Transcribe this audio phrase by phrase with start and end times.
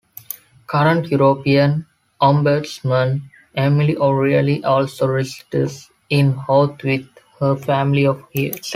[0.65, 1.85] Current European
[2.19, 3.21] Ombudsman
[3.55, 7.07] Emily O'Reilly also resides in Howth with
[7.39, 8.59] her family of seven.